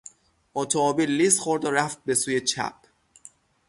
اتومبیل 0.53 1.11
لیز 1.11 1.39
خورد 1.39 1.65
و 1.65 1.71
رفت 1.71 2.03
به 2.05 2.13
سوی 2.15 2.41
چپ. 2.41 2.75